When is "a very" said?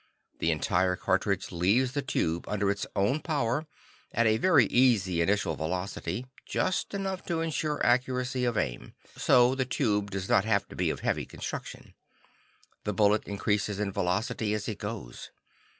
4.25-4.65